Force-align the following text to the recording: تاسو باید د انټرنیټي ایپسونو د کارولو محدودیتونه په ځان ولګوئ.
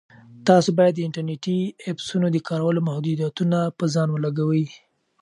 تاسو 0.47 0.69
باید 0.77 0.93
د 0.95 0.99
انټرنیټي 1.07 1.59
ایپسونو 1.87 2.27
د 2.31 2.37
کارولو 2.47 2.85
محدودیتونه 2.87 3.59
په 3.77 3.85
ځان 3.93 4.07
ولګوئ. 4.11 4.65